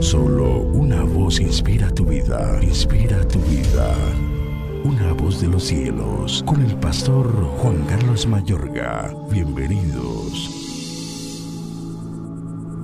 [0.00, 3.94] Solo una voz inspira tu vida, inspira tu vida.
[4.84, 9.14] Una voz de los cielos, con el pastor Juan Carlos Mayorga.
[9.30, 10.50] Bienvenidos.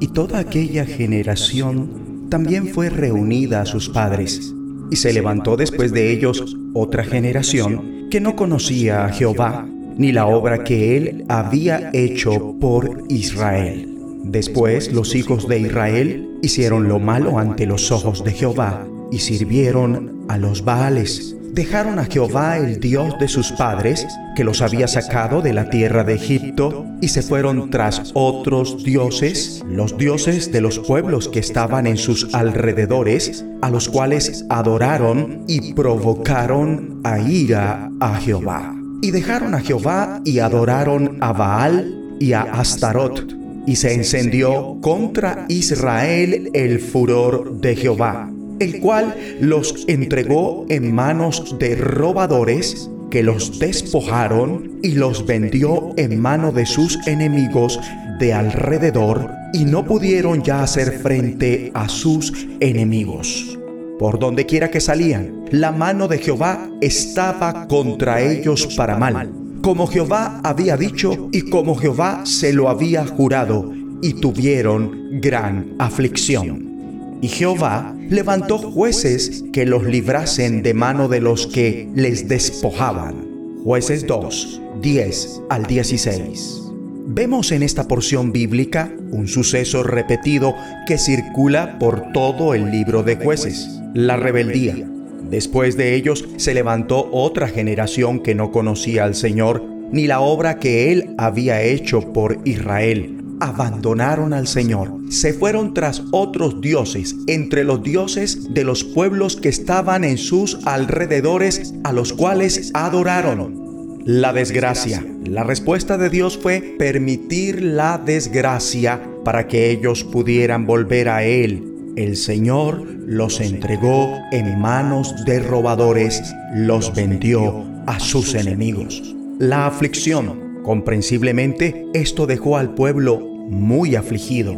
[0.00, 4.54] Y toda aquella generación también fue reunida a sus padres,
[4.90, 9.66] y se levantó después de ellos otra generación que no conocía a Jehová,
[9.96, 13.97] ni la obra que él había hecho por Israel.
[14.28, 20.26] Después los hijos de Israel hicieron lo malo ante los ojos de Jehová y sirvieron
[20.28, 21.34] a los Baales.
[21.54, 26.04] Dejaron a Jehová el Dios de sus padres, que los había sacado de la tierra
[26.04, 31.86] de Egipto, y se fueron tras otros dioses, los dioses de los pueblos que estaban
[31.86, 38.76] en sus alrededores, a los cuales adoraron y provocaron a ira a Jehová.
[39.00, 43.37] Y dejaron a Jehová y adoraron a Baal y a Astarot
[43.68, 51.54] y se encendió contra Israel el furor de Jehová, el cual los entregó en manos
[51.58, 57.78] de robadores que los despojaron y los vendió en mano de sus enemigos
[58.18, 63.58] de alrededor y no pudieron ya hacer frente a sus enemigos.
[63.98, 69.86] Por donde quiera que salían, la mano de Jehová estaba contra ellos para mal como
[69.86, 77.18] Jehová había dicho y como Jehová se lo había jurado, y tuvieron gran aflicción.
[77.20, 83.60] Y Jehová levantó jueces que los librasen de mano de los que les despojaban.
[83.62, 86.62] Jueces 2, 10 al 16.
[87.08, 90.54] Vemos en esta porción bíblica un suceso repetido
[90.86, 94.88] que circula por todo el libro de jueces, la rebeldía
[95.30, 99.62] Después de ellos se levantó otra generación que no conocía al Señor
[99.92, 103.14] ni la obra que Él había hecho por Israel.
[103.40, 109.48] Abandonaron al Señor, se fueron tras otros dioses, entre los dioses de los pueblos que
[109.48, 114.02] estaban en sus alrededores, a los cuales adoraron.
[114.04, 115.04] La desgracia.
[115.24, 121.77] La respuesta de Dios fue permitir la desgracia para que ellos pudieran volver a Él
[121.98, 126.22] el Señor los entregó en manos de robadores,
[126.54, 129.16] los vendió a sus enemigos.
[129.40, 134.56] La aflicción, comprensiblemente, esto dejó al pueblo muy afligido.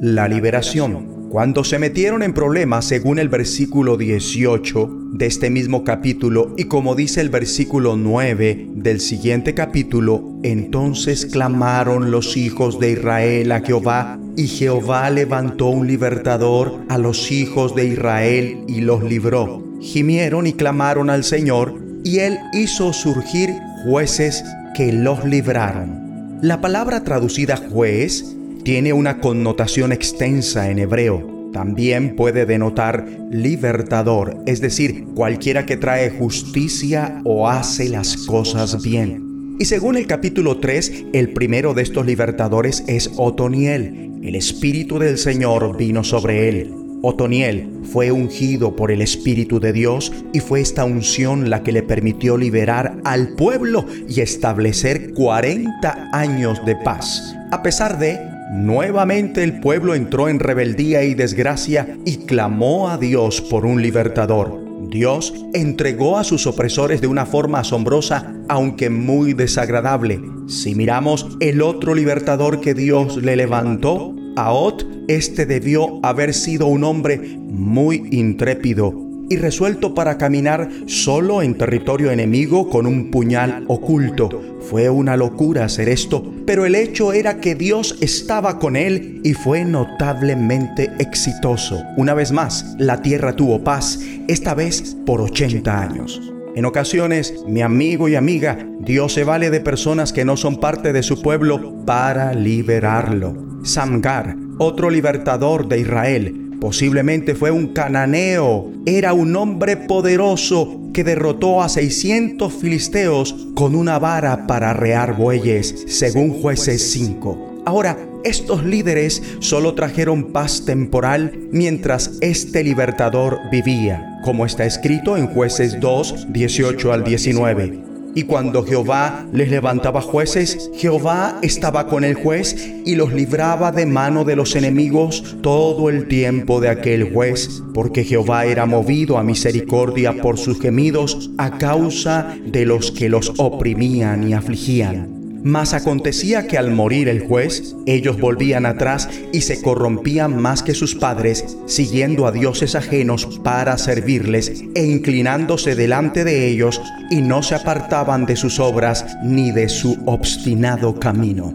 [0.00, 6.54] La liberación, cuando se metieron en problemas según el versículo 18 de este mismo capítulo
[6.56, 13.52] y como dice el versículo 9 del siguiente capítulo, entonces clamaron los hijos de Israel
[13.52, 19.62] a Jehová y Jehová levantó un libertador a los hijos de Israel y los libró.
[19.80, 21.74] Gimieron y clamaron al Señor
[22.04, 23.50] y él hizo surgir
[23.84, 26.38] jueces que los libraron.
[26.42, 28.24] La palabra traducida juez
[28.64, 31.50] tiene una connotación extensa en hebreo.
[31.52, 39.29] También puede denotar libertador, es decir, cualquiera que trae justicia o hace las cosas bien.
[39.60, 44.10] Y según el capítulo 3, el primero de estos libertadores es Otoniel.
[44.22, 46.72] El Espíritu del Señor vino sobre él.
[47.02, 51.82] Otoniel fue ungido por el Espíritu de Dios y fue esta unción la que le
[51.82, 57.36] permitió liberar al pueblo y establecer 40 años de paz.
[57.50, 58.18] A pesar de
[58.52, 64.69] Nuevamente el pueblo entró en rebeldía y desgracia y clamó a Dios por un libertador.
[64.90, 70.20] Dios entregó a sus opresores de una forma asombrosa, aunque muy desagradable.
[70.48, 76.66] Si miramos el otro libertador que Dios le levantó, a Ot, este debió haber sido
[76.66, 83.64] un hombre muy intrépido y resuelto para caminar solo en territorio enemigo con un puñal
[83.68, 84.58] oculto.
[84.60, 89.32] Fue una locura hacer esto, pero el hecho era que Dios estaba con él y
[89.32, 91.80] fue notablemente exitoso.
[91.96, 96.20] Una vez más, la tierra tuvo paz, esta vez por 80 años.
[96.56, 100.92] En ocasiones, mi amigo y amiga, Dios se vale de personas que no son parte
[100.92, 103.60] de su pueblo para liberarlo.
[103.62, 108.70] Samgar, otro libertador de Israel, Posiblemente fue un cananeo.
[108.84, 115.84] Era un hombre poderoso que derrotó a 600 filisteos con una vara para arrear bueyes,
[115.88, 117.62] según jueces 5.
[117.64, 125.28] Ahora, estos líderes solo trajeron paz temporal mientras este libertador vivía, como está escrito en
[125.28, 127.89] jueces 2, 18 al 19.
[128.14, 133.86] Y cuando Jehová les levantaba jueces, Jehová estaba con el juez y los libraba de
[133.86, 139.22] mano de los enemigos todo el tiempo de aquel juez, porque Jehová era movido a
[139.22, 145.19] misericordia por sus gemidos a causa de los que los oprimían y afligían.
[145.42, 150.74] Mas acontecía que al morir el juez, ellos volvían atrás y se corrompían más que
[150.74, 157.42] sus padres, siguiendo a dioses ajenos para servirles e inclinándose delante de ellos, y no
[157.42, 161.54] se apartaban de sus obras ni de su obstinado camino.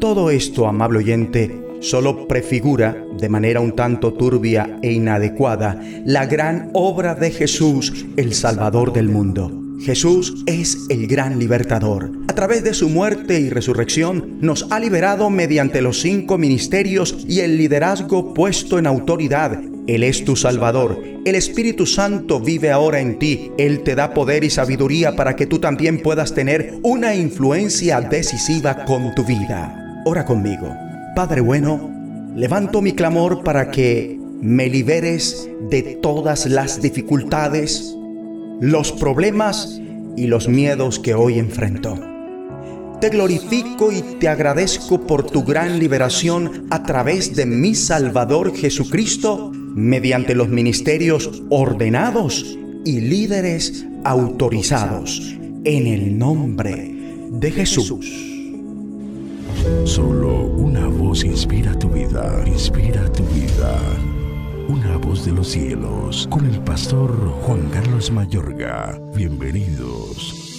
[0.00, 6.70] Todo esto, amable oyente, solo prefigura, de manera un tanto turbia e inadecuada, la gran
[6.72, 9.59] obra de Jesús, el Salvador del mundo.
[9.82, 12.12] Jesús es el gran libertador.
[12.28, 17.40] A través de su muerte y resurrección nos ha liberado mediante los cinco ministerios y
[17.40, 19.58] el liderazgo puesto en autoridad.
[19.86, 21.02] Él es tu Salvador.
[21.24, 23.50] El Espíritu Santo vive ahora en ti.
[23.56, 28.84] Él te da poder y sabiduría para que tú también puedas tener una influencia decisiva
[28.84, 30.02] con tu vida.
[30.04, 30.74] Ora conmigo.
[31.16, 31.90] Padre bueno,
[32.36, 37.94] levanto mi clamor para que me liberes de todas las dificultades,
[38.60, 39.80] los problemas
[40.16, 41.98] y los miedos que hoy enfrento.
[43.00, 49.50] Te glorifico y te agradezco por tu gran liberación a través de mi Salvador Jesucristo
[49.74, 55.36] mediante los ministerios ordenados y líderes autorizados.
[55.64, 56.94] En el nombre
[57.30, 58.10] de Jesús.
[59.84, 64.19] Solo una voz inspira tu vida, inspira tu vida.
[64.70, 67.10] Una voz de los cielos, con el pastor
[67.42, 69.00] Juan Carlos Mayorga.
[69.16, 70.49] Bienvenidos.